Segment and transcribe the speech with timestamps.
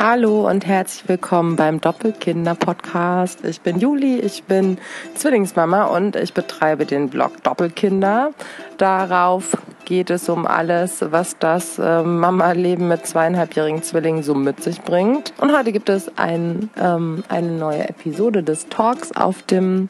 [0.00, 3.44] Hallo und herzlich willkommen beim Doppelkinder-Podcast.
[3.44, 4.78] Ich bin Juli, ich bin
[5.16, 8.30] Zwillingsmama und ich betreibe den Blog Doppelkinder.
[8.76, 9.56] Darauf
[9.86, 15.32] geht es um alles, was das äh, Mama-Leben mit zweieinhalbjährigen Zwillingen so mit sich bringt.
[15.38, 19.88] Und heute gibt es ein, ähm, eine neue Episode des Talks auf dem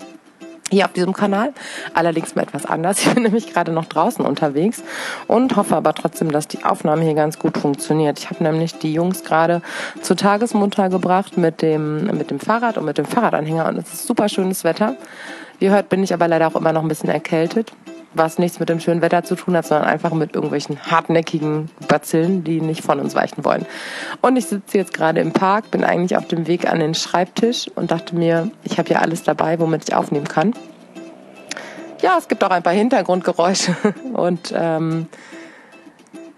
[0.71, 1.53] hier auf diesem Kanal.
[1.95, 2.99] Allerdings mal etwas anders.
[3.09, 4.83] Ich bin nämlich gerade noch draußen unterwegs
[5.27, 8.19] und hoffe aber trotzdem, dass die Aufnahme hier ganz gut funktioniert.
[8.19, 9.63] Ich habe nämlich die Jungs gerade
[10.03, 14.07] zur Tagesmutter gebracht mit dem, mit dem Fahrrad und mit dem Fahrradanhänger und es ist
[14.07, 14.97] super schönes Wetter.
[15.59, 17.73] Wie ihr hört, bin ich aber leider auch immer noch ein bisschen erkältet
[18.15, 22.45] was nichts mit dem schönen Wetter zu tun hat, sondern einfach mit irgendwelchen hartnäckigen Bazillen,
[22.45, 23.67] die nicht von uns weichen wollen.
[24.23, 27.71] Und ich sitze jetzt gerade im Park, bin eigentlich auf dem Weg an den Schreibtisch
[27.75, 30.55] und dachte mir, ich habe ja alles dabei, womit ich aufnehmen kann.
[32.01, 33.77] Ja, es gibt auch ein paar Hintergrundgeräusche
[34.13, 35.09] und ähm,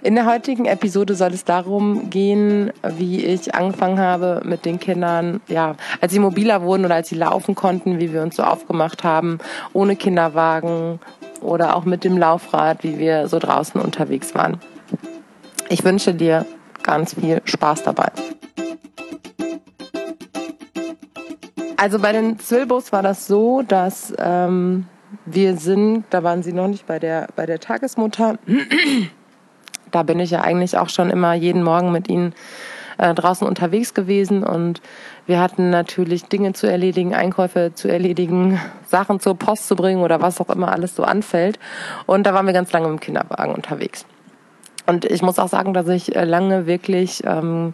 [0.03, 5.43] in der heutigen Episode soll es darum gehen, wie ich angefangen habe mit den Kindern,
[5.47, 9.05] ja, als sie mobiler wurden oder als sie laufen konnten, wie wir uns so aufgemacht
[9.05, 9.39] haben,
[9.75, 11.01] ohne Kinderwagen,
[11.41, 14.61] oder auch mit dem Laufrad, wie wir so draußen unterwegs waren.
[15.69, 16.47] Ich wünsche dir
[16.83, 18.11] ganz viel Spaß dabei.
[21.77, 24.87] Also bei den Zwilbos war das so, dass ähm,
[25.25, 28.39] wir sind, da waren sie noch nicht bei der, bei der Tagesmutter.
[29.91, 32.35] da bin ich ja eigentlich auch schon immer jeden Morgen mit ihnen
[32.99, 34.83] äh, draußen unterwegs gewesen und
[35.31, 40.21] wir hatten natürlich Dinge zu erledigen, Einkäufe zu erledigen, Sachen zur Post zu bringen oder
[40.21, 41.59] was auch immer alles so anfällt.
[42.07, 44.05] Und da waren wir ganz lange im Kinderwagen unterwegs.
[44.87, 47.73] Und ich muss auch sagen, dass ich äh, lange wirklich ähm,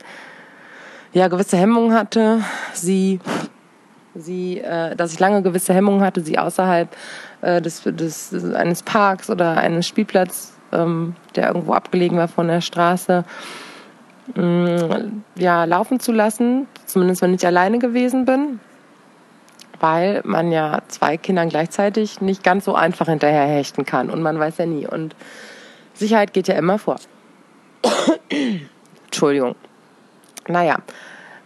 [1.15, 2.43] ja gewisse Hemmungen hatte,
[2.75, 3.21] sie
[4.15, 6.95] sie, äh, dass ich lange gewisse Hemmungen hatte, sie außerhalb
[7.41, 12.61] äh, des, des, eines Parks oder eines Spielplatzes, ähm, der irgendwo abgelegen war von der
[12.61, 13.25] Straße,
[15.37, 18.61] ja, laufen zu lassen, zumindest wenn ich alleine gewesen bin,
[19.79, 24.39] weil man ja zwei Kindern gleichzeitig nicht ganz so einfach hinterher hechten kann und man
[24.39, 24.87] weiß ja nie.
[24.87, 25.15] Und
[25.95, 26.97] Sicherheit geht ja immer vor.
[29.05, 29.55] Entschuldigung.
[30.49, 30.79] Naja,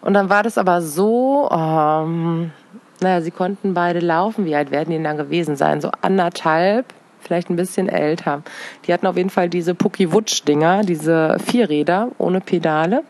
[0.00, 2.52] und dann war das aber so, ähm,
[3.00, 4.44] naja, sie konnten beide laufen.
[4.44, 5.80] Wie alt werden die denn dann gewesen sein?
[5.80, 6.86] So anderthalb
[7.20, 8.42] vielleicht ein bisschen älter.
[8.86, 13.02] Die hatten auf jeden Fall diese Pucki-Wutsch-Dinger, diese Vierräder ohne Pedale,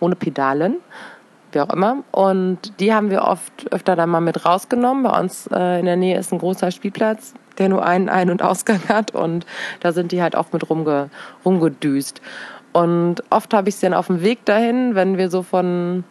[0.00, 0.76] ohne Pedalen,
[1.52, 2.04] wie auch immer.
[2.10, 5.04] Und die haben wir oft öfter dann mal mit rausgenommen.
[5.04, 8.42] Bei uns äh, in der Nähe ist ein großer Spielplatz, der nur einen Ein- und
[8.42, 9.46] Ausgang hat und
[9.80, 11.10] da sind die halt oft mit rumge
[11.44, 12.20] rumgedüst.
[12.72, 16.04] Und oft habe ich sie dann auf dem Weg dahin, wenn wir so von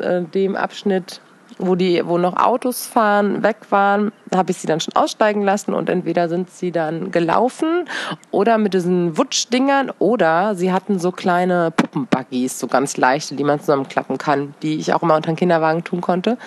[0.00, 1.20] äh, dem Abschnitt
[1.58, 5.74] wo die, wo noch Autos fahren, weg waren, habe ich sie dann schon aussteigen lassen
[5.74, 7.88] und entweder sind sie dann gelaufen
[8.30, 13.60] oder mit diesen Wutschdingern oder sie hatten so kleine Puppenbuggies, so ganz leichte, die man
[13.60, 16.38] zusammenklappen kann, die ich auch immer unter den Kinderwagen tun konnte.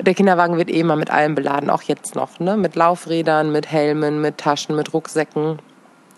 [0.00, 2.56] Der Kinderwagen wird eh immer mit allem beladen, auch jetzt noch, ne?
[2.56, 5.58] Mit Laufrädern, mit Helmen, mit Taschen, mit Rucksäcken.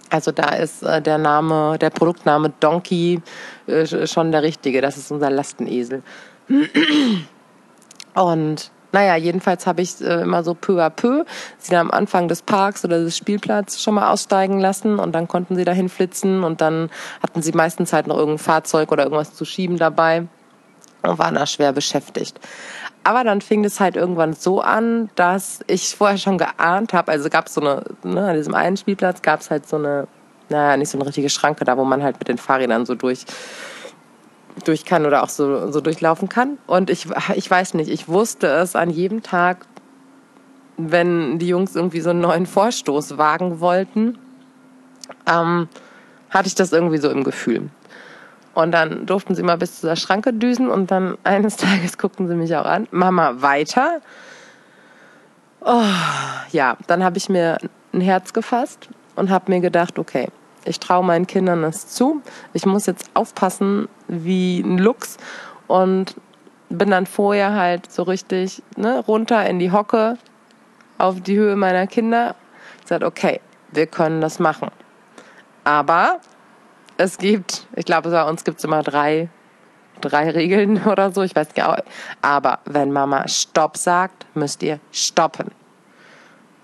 [0.09, 3.21] Also da ist äh, der Name, der Produktname Donkey
[3.67, 4.81] äh, schon der richtige.
[4.81, 6.03] Das ist unser Lastenesel.
[8.15, 11.25] Und naja, jedenfalls habe ich äh, immer so peu à peu
[11.59, 15.27] sie dann am Anfang des Parks oder des Spielplatzes schon mal aussteigen lassen und dann
[15.27, 19.35] konnten sie dahin flitzen und dann hatten sie meistens halt noch irgendein Fahrzeug oder irgendwas
[19.35, 20.29] zu schieben dabei
[21.03, 22.39] und waren da schwer beschäftigt.
[23.03, 27.29] Aber dann fing es halt irgendwann so an, dass ich vorher schon geahnt habe, also
[27.29, 30.07] gab es so eine, ne, an diesem einen Spielplatz gab es halt so eine,
[30.49, 33.25] naja, nicht so eine richtige Schranke da, wo man halt mit den Fahrrädern so durch
[34.65, 36.59] durch kann oder auch so, so durchlaufen kann.
[36.67, 39.67] Und ich, ich weiß nicht, ich wusste es an jedem Tag,
[40.77, 44.19] wenn die Jungs irgendwie so einen neuen Vorstoß wagen wollten,
[45.27, 45.69] ähm,
[46.31, 47.71] hatte ich das irgendwie so im Gefühl.
[48.55, 52.29] Und dann durften sie mal bis zu der Schranke düsen und dann eines Tages guckten
[52.29, 52.89] sie mich auch an.
[52.91, 54.01] Mama, weiter?
[55.61, 55.83] Oh,
[56.51, 57.59] ja, dann habe ich mir
[57.93, 60.29] ein Herz gefasst und habe mir gedacht, okay,
[60.65, 62.23] ich traue meinen Kindern es zu.
[62.53, 65.17] Ich muss jetzt aufpassen wie ein Luchs
[65.67, 66.17] und
[66.69, 70.19] bin dann vorher halt so richtig ne, runter in die Hocke
[70.99, 72.35] auf die Höhe meiner Kinder.
[72.77, 73.41] Ich gesagt, okay,
[73.73, 74.71] wir können das machen.
[75.65, 76.21] Aber
[76.97, 79.29] es gibt, ich glaube, bei uns gibt es immer drei,
[80.01, 81.67] drei Regeln oder so, ich weiß nicht.
[82.23, 85.51] Aber wenn Mama Stopp sagt, müsst ihr stoppen.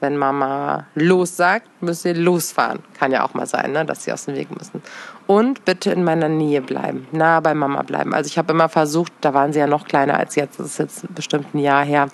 [0.00, 2.80] Wenn Mama los sagt, müsst ihr losfahren.
[2.98, 4.82] Kann ja auch mal sein, ne, dass sie aus dem Weg müssen.
[5.26, 8.14] Und bitte in meiner Nähe bleiben, nah bei Mama bleiben.
[8.14, 10.78] Also ich habe immer versucht, da waren sie ja noch kleiner als jetzt, das ist
[10.78, 12.08] jetzt bestimmt ein Jahr her,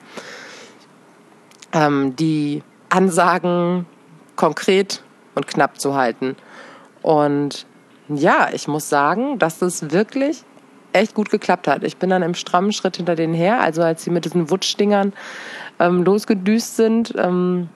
[1.73, 3.87] ähm, die Ansagen
[4.35, 5.03] konkret
[5.35, 6.37] und knapp zu halten.
[7.03, 7.67] Und
[8.09, 10.45] ja, ich muss sagen, dass es wirklich
[10.93, 11.85] echt gut geklappt hat.
[11.85, 15.13] Ich bin dann im strammen Schritt hinter denen her, also als sie mit diesen Wutschdingern
[15.79, 17.69] ähm, losgedüst sind, ähm,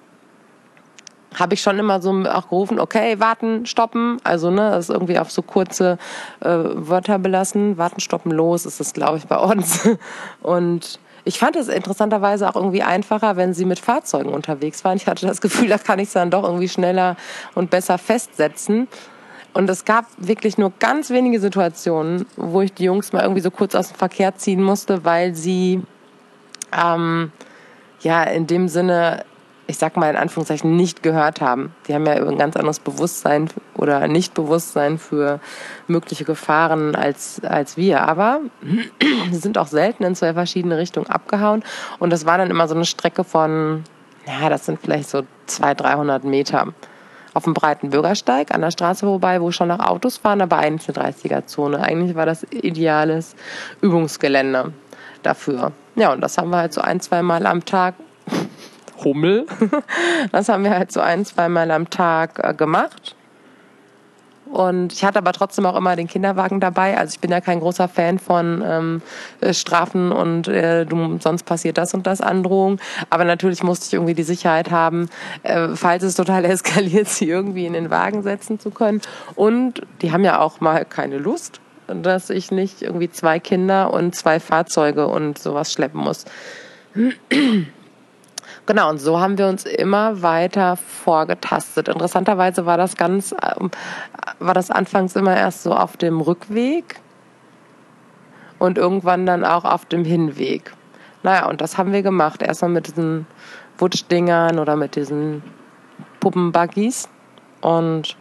[1.38, 4.19] habe ich schon immer so auch gerufen, okay, warten, stoppen.
[4.25, 5.99] Also ne, das ist irgendwie auf so kurze
[6.41, 7.79] äh, Wörter belassen.
[7.79, 9.88] Warten, stoppen, los ist es, glaube ich, bei uns.
[10.43, 14.97] Und ich fand es interessanterweise auch irgendwie einfacher, wenn sie mit Fahrzeugen unterwegs waren.
[14.97, 17.17] Ich hatte das Gefühl, da kann ich es dann doch irgendwie schneller
[17.55, 18.88] und besser festsetzen.
[19.53, 23.50] Und es gab wirklich nur ganz wenige Situationen, wo ich die Jungs mal irgendwie so
[23.50, 25.83] kurz aus dem Verkehr ziehen musste, weil sie
[26.73, 27.33] ähm,
[28.00, 29.25] ja in dem Sinne
[29.70, 31.75] ich sag mal in Anführungszeichen, nicht gehört haben.
[31.87, 35.38] Die haben ja ein ganz anderes Bewusstsein oder Nichtbewusstsein für
[35.87, 38.02] mögliche Gefahren als, als wir.
[38.02, 38.40] Aber
[39.31, 41.62] sie sind auch selten in zwei verschiedene Richtungen abgehauen.
[42.00, 43.84] Und das war dann immer so eine Strecke von,
[44.26, 46.75] ja, das sind vielleicht so 200, 300 Meter
[47.32, 50.96] auf dem breiten Bürgersteig an der Straße vorbei, wo schon noch Autos fahren, aber eigentlich
[50.96, 51.81] eine 30er-Zone.
[51.81, 53.37] Eigentlich war das ideales
[53.81, 54.73] Übungsgelände
[55.23, 55.70] dafür.
[55.94, 57.94] Ja, und das haben wir halt so ein, zwei Mal am Tag
[59.05, 59.47] Hummel.
[60.32, 63.17] Das haben wir halt so ein, zweimal am Tag äh, gemacht.
[64.50, 66.99] Und ich hatte aber trotzdem auch immer den Kinderwagen dabei.
[66.99, 69.02] Also ich bin ja kein großer Fan von ähm,
[69.41, 72.81] äh, Strafen und äh, du, sonst passiert das und das Androhung.
[73.11, 75.08] Aber natürlich musste ich irgendwie die Sicherheit haben,
[75.44, 79.00] äh, falls es total eskaliert, sie irgendwie in den Wagen setzen zu können.
[79.37, 84.17] Und die haben ja auch mal keine Lust, dass ich nicht irgendwie zwei Kinder und
[84.17, 86.25] zwei Fahrzeuge und sowas schleppen muss.
[88.67, 91.89] Genau, und so haben wir uns immer weiter vorgetastet.
[91.89, 93.71] Interessanterweise war das ganz, ähm,
[94.39, 97.01] war das anfangs immer erst so auf dem Rückweg
[98.59, 100.73] und irgendwann dann auch auf dem Hinweg.
[101.23, 102.43] Naja, und das haben wir gemacht.
[102.43, 103.27] Erstmal mit diesen
[103.79, 105.43] Wutschdingern oder mit diesen
[106.21, 107.09] Puppenbuggies.
[107.61, 108.17] Und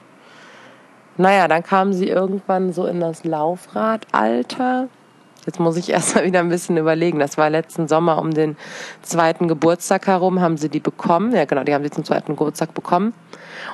[1.18, 4.88] naja, dann kamen sie irgendwann so in das Laufradalter.
[5.46, 7.20] Jetzt muss ich erst mal wieder ein bisschen überlegen.
[7.20, 8.58] Das war letzten Sommer um den
[9.02, 11.34] zweiten Geburtstag herum, haben sie die bekommen.
[11.34, 13.14] Ja, genau, die haben sie zum zweiten Geburtstag bekommen.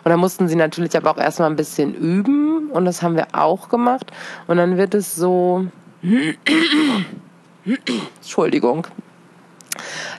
[0.03, 2.69] Und dann mussten sie natürlich aber auch erstmal ein bisschen üben.
[2.71, 4.11] Und das haben wir auch gemacht.
[4.47, 5.67] Und dann wird es so,
[7.65, 8.87] Entschuldigung.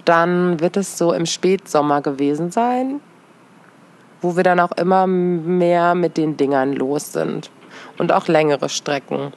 [0.05, 3.01] Dann wird es so im Spätsommer gewesen sein,
[4.21, 7.51] wo wir dann auch immer mehr mit den Dingern los sind.
[7.99, 9.33] Und auch längere Strecken.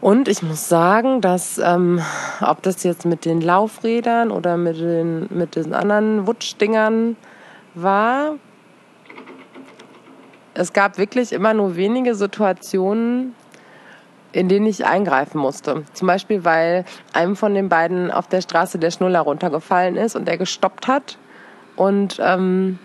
[0.00, 2.00] Und ich muss sagen, dass ähm,
[2.40, 7.16] ob das jetzt mit den Laufrädern oder mit den, mit den anderen Wutschdingern
[7.74, 8.36] war,
[10.54, 13.34] es gab wirklich immer nur wenige Situationen,
[14.32, 15.84] in denen ich eingreifen musste.
[15.92, 20.28] Zum Beispiel, weil einem von den beiden auf der Straße der Schnuller runtergefallen ist und
[20.28, 21.18] er gestoppt hat.
[21.74, 22.78] Und ähm,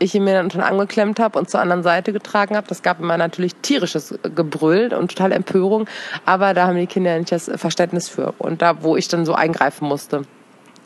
[0.00, 2.66] ich ihn mir dann schon angeklemmt habe und zur anderen Seite getragen habe.
[2.66, 5.86] Das gab immer natürlich tierisches Gebrüll und total Empörung,
[6.24, 9.34] aber da haben die Kinder nicht das Verständnis für und da, wo ich dann so
[9.34, 10.22] eingreifen musste.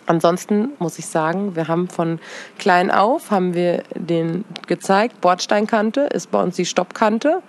[0.06, 2.18] Ansonsten muss ich sagen, wir haben von
[2.58, 7.40] klein auf, haben wir den gezeigt, Bordsteinkante ist bei uns die Stoppkante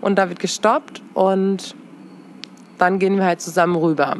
[0.00, 1.74] und da wird gestoppt und
[2.78, 4.16] dann gehen wir halt zusammen rüber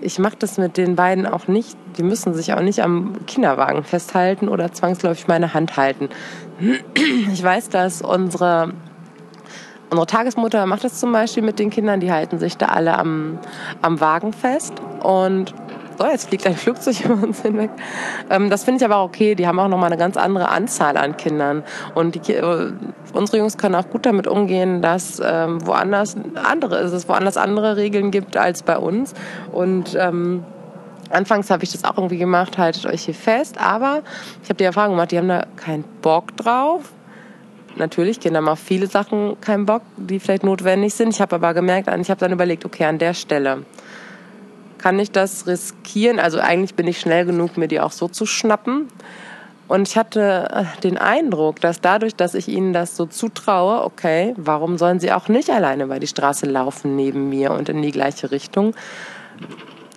[0.00, 1.76] ich mache das mit den beiden auch nicht.
[1.96, 6.08] Die müssen sich auch nicht am Kinderwagen festhalten oder zwangsläufig meine Hand halten.
[7.32, 8.72] Ich weiß, dass unsere
[9.90, 13.38] Unsere Tagesmutter macht das zum Beispiel mit den Kindern, die halten sich da alle am,
[13.80, 14.72] am Wagen fest.
[15.02, 15.54] Und
[15.98, 17.70] so, jetzt fliegt ein Flugzeug über uns hinweg.
[18.30, 19.34] Ähm, das finde ich aber okay.
[19.34, 21.64] Die haben auch nochmal eine ganz andere Anzahl an Kindern.
[21.94, 22.72] Und die, äh,
[23.12, 27.76] unsere Jungs können auch gut damit umgehen, dass ähm, woanders andere ist, es woanders andere
[27.76, 29.14] Regeln gibt als bei uns.
[29.52, 30.44] Und ähm,
[31.10, 34.02] Anfangs habe ich das auch irgendwie gemacht, haltet euch hier fest, aber
[34.42, 36.92] ich habe die Erfahrung gemacht, die haben da keinen Bock drauf.
[37.76, 41.10] Natürlich, Kinder haben auf viele Sachen keinen Bock, die vielleicht notwendig sind.
[41.10, 43.64] Ich habe aber gemerkt, ich habe dann überlegt, okay, an der Stelle
[44.84, 46.18] kann ich das riskieren?
[46.18, 48.88] Also eigentlich bin ich schnell genug, mir die auch so zu schnappen.
[49.66, 54.34] Und ich hatte äh, den Eindruck, dass dadurch, dass ich ihnen das so zutraue, okay,
[54.36, 57.92] warum sollen sie auch nicht alleine über die Straße laufen neben mir und in die
[57.92, 58.74] gleiche Richtung?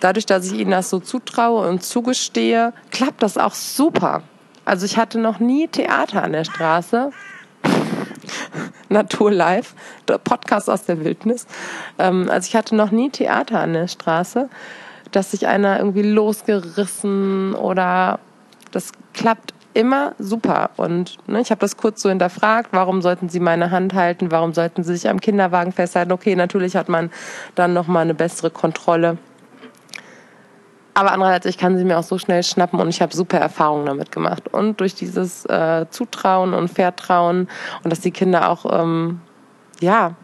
[0.00, 4.22] Dadurch, dass ich ihnen das so zutraue und zugestehe, klappt das auch super.
[4.64, 7.10] Also ich hatte noch nie Theater an der Straße.
[8.88, 9.74] Natur live,
[10.06, 11.46] der Podcast aus der Wildnis.
[11.98, 14.48] Ähm, also ich hatte noch nie Theater an der Straße,
[15.12, 18.20] dass sich einer irgendwie losgerissen oder
[18.70, 20.70] das klappt immer super.
[20.76, 24.52] Und ne, ich habe das kurz so hinterfragt, warum sollten Sie meine Hand halten, warum
[24.52, 26.12] sollten Sie sich am Kinderwagen festhalten?
[26.12, 27.10] Okay, natürlich hat man
[27.54, 29.18] dann nochmal eine bessere Kontrolle.
[30.98, 33.86] Aber andererseits, ich kann sie mir auch so schnell schnappen und ich habe super Erfahrungen
[33.86, 34.52] damit gemacht.
[34.52, 37.48] Und durch dieses äh, Zutrauen und Vertrauen
[37.84, 39.20] und dass die Kinder auch, ähm,
[39.78, 40.16] ja,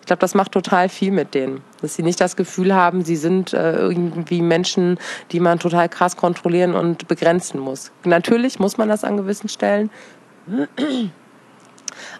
[0.00, 1.62] Ich glaube, das macht total viel mit denen.
[1.80, 4.98] Dass sie nicht das Gefühl haben, sie sind äh, irgendwie Menschen,
[5.30, 7.92] die man total krass kontrollieren und begrenzen muss.
[8.04, 9.90] Natürlich muss man das an gewissen Stellen.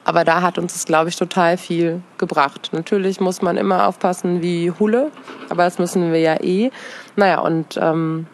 [0.05, 2.71] Aber da hat uns das, glaube ich, total viel gebracht.
[2.73, 5.11] Natürlich muss man immer aufpassen wie Hulle,
[5.49, 6.71] aber das müssen wir ja eh.
[7.17, 8.27] Naja, und ähm,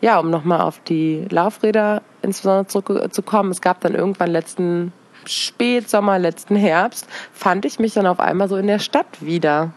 [0.00, 4.92] ja, um nochmal auf die Laufräder insbesondere zurückzukommen, es gab dann irgendwann letzten
[5.24, 9.72] Spätsommer, letzten Herbst, fand ich mich dann auf einmal so in der Stadt wieder.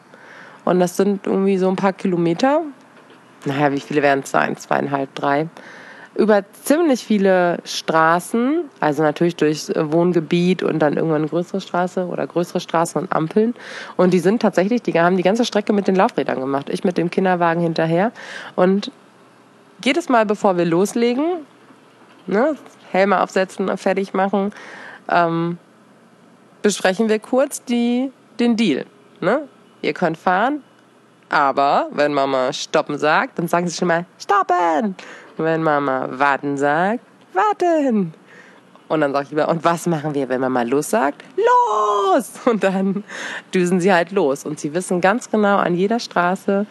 [0.65, 2.61] Und das sind irgendwie so ein paar Kilometer.
[3.45, 4.57] Naja, wie viele werden es sein?
[4.57, 5.47] Zweieinhalb, drei
[6.19, 12.27] über ziemlich viele Straßen, also natürlich durch Wohngebiet und dann irgendwann eine größere Straße oder
[12.27, 13.55] größere Straßen und Ampeln.
[13.95, 16.69] Und die sind tatsächlich, die haben die ganze Strecke mit den Laufrädern gemacht.
[16.69, 18.11] Ich mit dem Kinderwagen hinterher.
[18.55, 18.91] Und
[19.83, 21.45] jedes Mal, bevor wir loslegen,
[22.27, 22.55] ne,
[22.91, 24.51] Helme aufsetzen, fertig machen,
[25.09, 25.57] ähm,
[26.61, 28.85] besprechen wir kurz die, den Deal.
[29.21, 29.47] Ne?
[29.81, 30.63] Ihr könnt fahren,
[31.29, 34.95] aber wenn Mama stoppen sagt, dann sagen sie schon mal stoppen
[35.39, 38.13] wenn Mama warten sagt, warten.
[38.87, 41.23] Und dann sage ich immer, und was machen wir, wenn Mama los sagt?
[41.37, 42.31] Los!
[42.45, 43.03] Und dann
[43.53, 44.45] düsen sie halt los.
[44.45, 46.65] Und sie wissen ganz genau, an jeder Straße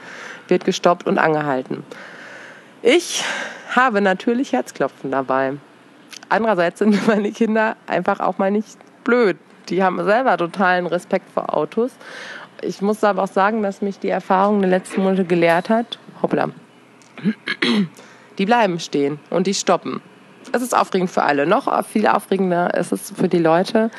[0.48, 1.84] wird gestoppt und angehalten.
[2.82, 3.24] Ich
[3.70, 5.54] habe natürlich Herzklopfen dabei.
[6.28, 9.36] Andererseits sind meine Kinder einfach auch mal nicht blöd.
[9.68, 11.92] Die haben selber totalen Respekt vor Autos.
[12.62, 15.98] Ich muss aber auch sagen, dass mich die Erfahrung der letzten Monate gelehrt hat.
[16.22, 16.48] Hoppla
[18.38, 20.00] die bleiben stehen und die stoppen.
[20.52, 21.46] Es ist aufregend für alle.
[21.46, 23.90] Noch viel aufregender ist es für die Leute,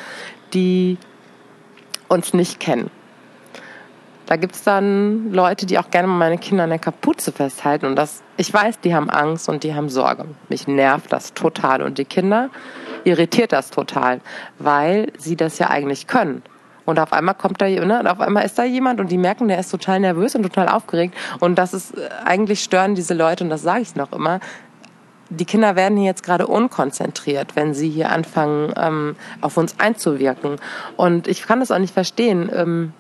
[0.54, 0.98] die
[2.08, 2.90] uns nicht kennen.
[4.26, 7.88] Da gibt es dann Leute, die auch gerne meine Kinder an der Kapuze festhalten.
[7.88, 10.26] Und das, ich weiß, die haben Angst und die haben Sorge.
[10.50, 11.82] Mich nervt das total.
[11.82, 12.50] Und die Kinder
[13.04, 14.22] irritiert das total,
[14.60, 16.44] weil sie das ja eigentlich können.
[16.90, 19.48] Und auf einmal kommt da, ne, und auf einmal ist da jemand und die merken,
[19.48, 21.16] der ist total nervös und total aufgeregt.
[21.40, 24.40] Und das ist, äh, eigentlich stören diese Leute, und das sage ich noch immer,
[25.30, 30.56] die Kinder werden hier jetzt gerade unkonzentriert, wenn sie hier anfangen, ähm, auf uns einzuwirken.
[30.98, 32.50] Und ich kann das auch nicht verstehen.
[32.52, 32.94] Ähm,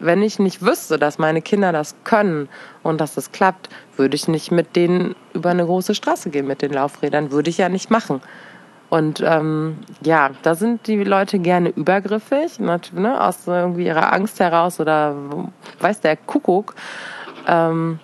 [0.00, 2.48] wenn ich nicht wüsste, dass meine Kinder das können
[2.82, 6.62] und dass das klappt, würde ich nicht mit denen über eine große Straße gehen mit
[6.62, 7.30] den Laufrädern.
[7.30, 8.22] Würde ich ja nicht machen.
[8.90, 12.80] Und ähm, ja, da sind die Leute gerne übergriffig, ne,
[13.20, 15.14] aus irgendwie ihrer Angst heraus oder
[15.80, 16.74] weiß der Kuckuck.
[17.46, 17.98] Ähm,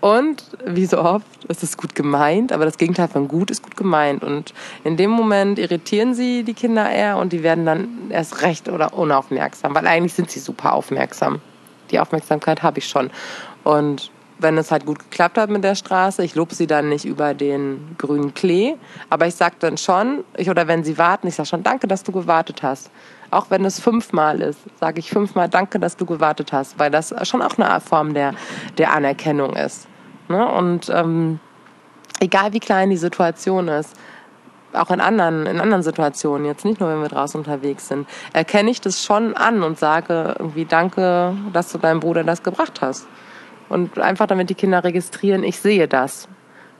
[0.00, 3.76] und wie so oft ist es gut gemeint, aber das Gegenteil von gut ist gut
[3.76, 4.22] gemeint.
[4.22, 4.52] Und
[4.84, 8.94] in dem Moment irritieren sie die Kinder eher und die werden dann erst recht oder
[8.94, 11.40] unaufmerksam, weil eigentlich sind sie super aufmerksam.
[11.90, 13.10] Die Aufmerksamkeit habe ich schon.
[13.64, 16.22] Und wenn es halt gut geklappt hat mit der Straße.
[16.22, 18.74] Ich lobe sie dann nicht über den grünen Klee,
[19.08, 22.02] aber ich sage dann schon, ich, oder wenn sie warten, ich sage schon, danke, dass
[22.02, 22.90] du gewartet hast.
[23.30, 27.14] Auch wenn es fünfmal ist, sage ich fünfmal, danke, dass du gewartet hast, weil das
[27.26, 28.34] schon auch eine Form der,
[28.78, 29.88] der Anerkennung ist.
[30.28, 30.46] Ne?
[30.46, 31.40] Und ähm,
[32.20, 33.96] egal wie klein die Situation ist,
[34.72, 38.70] auch in anderen, in anderen Situationen, jetzt nicht nur, wenn wir draußen unterwegs sind, erkenne
[38.70, 43.06] ich das schon an und sage irgendwie Danke, dass du deinem Bruder das gebracht hast.
[43.68, 46.28] Und einfach damit die Kinder registrieren, ich sehe das.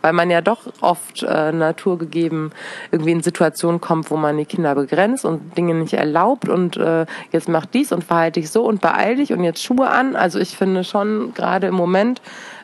[0.03, 2.53] Weil man ja doch oft äh, naturgegeben
[2.93, 7.07] irgendwie in Situationen kommt, wo man die Kinder begrenzt und Dinge nicht erlaubt und äh,
[7.33, 10.15] jetzt mach dies und verhalte dich so und beeil dich und jetzt Schuhe an.
[10.15, 12.21] Also ich finde schon gerade im Moment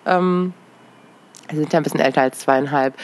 [0.06, 0.52] ähm,
[1.52, 2.94] wir sind ja ein bisschen älter als zweieinhalb,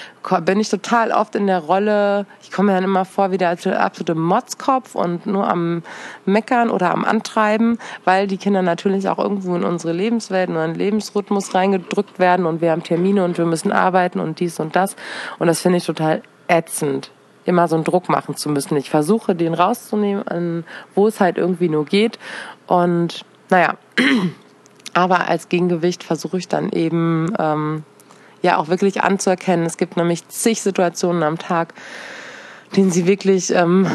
[0.43, 3.51] bin ich total oft in der Rolle, ich komme mir dann immer vor wie der
[3.51, 5.83] absolute Motzkopf und nur am
[6.25, 10.75] Meckern oder am Antreiben, weil die Kinder natürlich auch irgendwo in unsere Lebenswelt, in einen
[10.75, 14.97] Lebensrhythmus reingedrückt werden und wir haben Termine und wir müssen arbeiten und dies und das.
[15.39, 17.11] Und das finde ich total ätzend
[17.49, 18.77] immer so einen Druck machen zu müssen.
[18.77, 20.65] Ich versuche, den rauszunehmen,
[20.95, 22.19] wo es halt irgendwie nur geht.
[22.67, 23.77] Und naja,
[24.93, 27.85] aber als Gegengewicht versuche ich dann eben ähm,
[28.43, 29.67] ja auch wirklich anzuerkennen.
[29.67, 31.75] Es gibt nämlich zig Situationen am Tag,
[32.77, 33.87] denen sie wirklich ähm,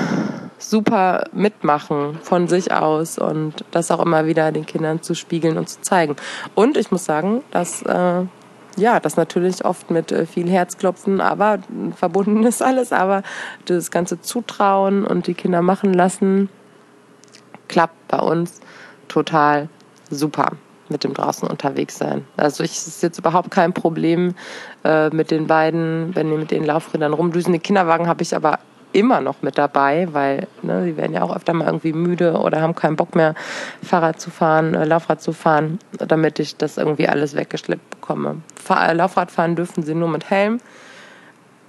[0.57, 5.69] super mitmachen von sich aus und das auch immer wieder den Kindern zu spiegeln und
[5.69, 6.15] zu zeigen.
[6.55, 8.23] Und ich muss sagen, dass äh,
[8.75, 11.59] ja, das natürlich oft mit äh, viel Herzklopfen, aber
[11.95, 13.23] verbunden ist alles, aber
[13.65, 16.49] das ganze Zutrauen und die Kinder machen lassen
[17.67, 18.59] klappt bei uns
[19.07, 19.69] total
[20.09, 20.53] super
[20.89, 22.25] mit dem draußen unterwegs sein.
[22.37, 24.35] Also ich ist jetzt überhaupt kein Problem
[24.83, 27.53] äh, mit den beiden, wenn die mit den Laufrädern rumdüsen.
[27.53, 28.59] Die Kinderwagen habe ich aber
[28.93, 32.61] immer noch mit dabei, weil ne, die werden ja auch öfter mal irgendwie müde oder
[32.61, 33.33] haben keinen Bock mehr,
[33.83, 38.41] Fahrrad zu fahren, äh, Laufrad zu fahren, damit ich das irgendwie alles weggeschleppt bekomme.
[38.55, 40.59] Fahr äh, Laufrad fahren dürfen sie nur mit Helm.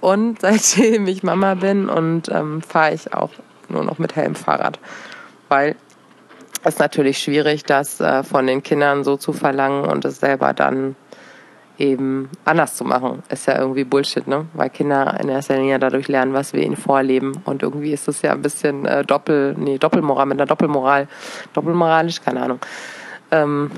[0.01, 3.31] Und seitdem ich Mama bin und ähm, fahre ich auch
[3.69, 4.79] nur noch mit Helm Fahrrad.
[5.49, 5.75] Weil
[6.63, 10.95] ist natürlich schwierig, das äh, von den Kindern so zu verlangen und es selber dann
[11.77, 13.23] eben anders zu machen.
[13.29, 14.45] Ist ja irgendwie Bullshit, ne?
[14.53, 17.41] Weil Kinder in erster Linie dadurch lernen, was wir ihnen vorleben.
[17.45, 21.07] Und irgendwie ist es ja ein bisschen äh, Doppel, nee, Doppelmoral, mit einer Doppelmoral,
[21.53, 22.59] doppelmoralisch, keine Ahnung.
[23.31, 23.71] Ähm,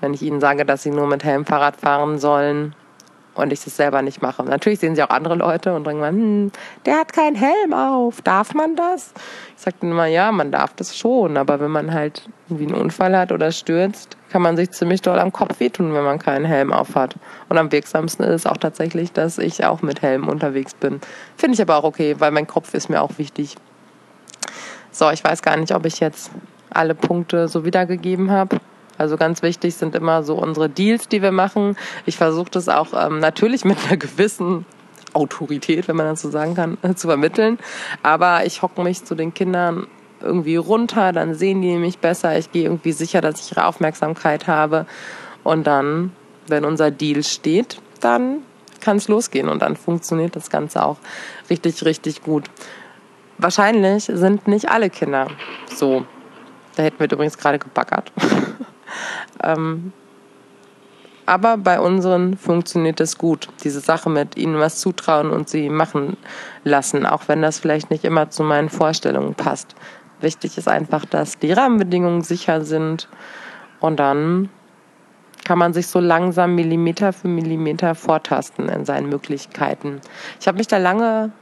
[0.00, 2.74] wenn ich ihnen sage, dass sie nur mit Helm Fahrrad fahren sollen,
[3.40, 4.42] und ich das selber nicht mache.
[4.44, 6.52] Natürlich sehen sie auch andere Leute und denken, hm,
[6.86, 9.12] der hat keinen Helm auf, darf man das?
[9.58, 13.16] Ich dann immer, ja, man darf das schon, aber wenn man halt irgendwie einen Unfall
[13.16, 16.72] hat oder stürzt, kann man sich ziemlich doll am Kopf wehtun, wenn man keinen Helm
[16.72, 17.14] auf hat.
[17.48, 21.00] Und am wirksamsten ist auch tatsächlich, dass ich auch mit Helm unterwegs bin.
[21.36, 23.56] Finde ich aber auch okay, weil mein Kopf ist mir auch wichtig.
[24.90, 26.30] So, ich weiß gar nicht, ob ich jetzt
[26.70, 28.60] alle Punkte so wiedergegeben habe.
[29.00, 31.74] Also ganz wichtig sind immer so unsere Deals, die wir machen.
[32.04, 34.66] Ich versuche das auch ähm, natürlich mit einer gewissen
[35.14, 37.58] Autorität, wenn man das so sagen kann, zu vermitteln.
[38.02, 39.86] Aber ich hocke mich zu den Kindern
[40.20, 42.36] irgendwie runter, dann sehen die mich besser.
[42.36, 44.84] Ich gehe irgendwie sicher, dass ich ihre Aufmerksamkeit habe.
[45.44, 46.12] Und dann,
[46.46, 48.42] wenn unser Deal steht, dann
[48.82, 50.98] kann es losgehen und dann funktioniert das Ganze auch
[51.48, 52.50] richtig, richtig gut.
[53.38, 55.28] Wahrscheinlich sind nicht alle Kinder
[55.74, 56.04] so.
[56.76, 58.12] Da hätten wir übrigens gerade gebaggert.
[59.42, 59.92] Ähm,
[61.26, 63.48] aber bei unseren funktioniert es gut.
[63.62, 66.16] Diese Sache mit ihnen was zutrauen und sie machen
[66.64, 69.76] lassen, auch wenn das vielleicht nicht immer zu meinen Vorstellungen passt.
[70.20, 73.08] Wichtig ist einfach, dass die Rahmenbedingungen sicher sind
[73.78, 74.50] und dann
[75.44, 80.00] kann man sich so langsam Millimeter für Millimeter vortasten in seinen Möglichkeiten.
[80.40, 81.32] Ich habe mich da lange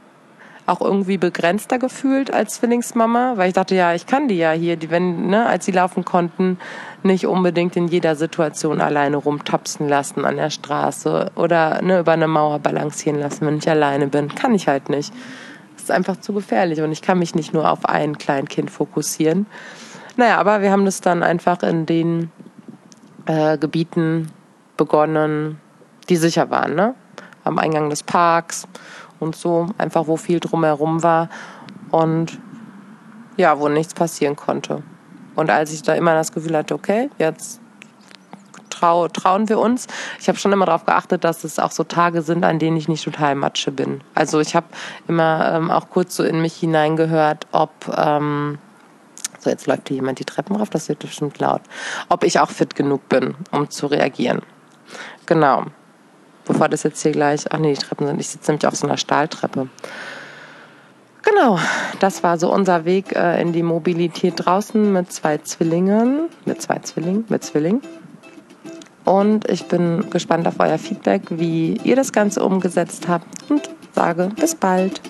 [0.69, 4.77] auch irgendwie begrenzter gefühlt als Zwillingsmama, weil ich dachte, ja, ich kann die ja hier,
[4.77, 6.59] die, wenn, ne, als sie laufen konnten,
[7.03, 12.27] nicht unbedingt in jeder Situation alleine rumtapsen lassen an der Straße oder ne, über eine
[12.27, 14.33] Mauer balancieren lassen, wenn ich alleine bin.
[14.35, 15.13] Kann ich halt nicht.
[15.73, 19.47] Das ist einfach zu gefährlich und ich kann mich nicht nur auf ein Kleinkind fokussieren.
[20.17, 22.31] Naja, aber wir haben das dann einfach in den
[23.25, 24.31] äh, Gebieten
[24.77, 25.59] begonnen,
[26.09, 26.95] die sicher waren, ne?
[27.45, 28.67] Am Eingang des Parks
[29.19, 31.29] und so, einfach wo viel drumherum war
[31.91, 32.39] und
[33.37, 34.83] ja, wo nichts passieren konnte.
[35.35, 37.61] Und als ich da immer das Gefühl hatte, okay, jetzt
[38.69, 39.87] trau, trauen wir uns.
[40.19, 42.87] Ich habe schon immer darauf geachtet, dass es auch so Tage sind, an denen ich
[42.87, 44.01] nicht total Matsche bin.
[44.15, 44.67] Also ich habe
[45.07, 48.57] immer ähm, auch kurz so in mich hineingehört, ob ähm,
[49.39, 51.61] so jetzt läuft hier jemand die Treppen rauf, das wird bestimmt laut,
[52.09, 54.41] ob ich auch fit genug bin, um zu reagieren.
[55.25, 55.65] Genau
[56.49, 58.87] bevor das jetzt hier gleich, ach nee, die Treppen sind, ich sitze nämlich auf so
[58.87, 59.69] einer Stahltreppe.
[61.21, 61.59] Genau,
[61.99, 66.79] das war so unser Weg äh, in die Mobilität draußen mit zwei Zwillingen, mit zwei
[66.79, 67.81] Zwillingen, mit Zwillingen.
[69.05, 74.29] Und ich bin gespannt auf euer Feedback, wie ihr das Ganze umgesetzt habt und sage
[74.35, 75.01] bis bald.